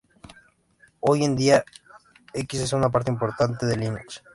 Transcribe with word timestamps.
Hoy 0.99 1.23
en 1.25 1.35
día, 1.35 1.63
X 2.33 2.59
es 2.59 2.73
una 2.73 2.89
parte 2.89 3.11
importante 3.11 3.67
de 3.67 3.77
Linux. 3.77 4.23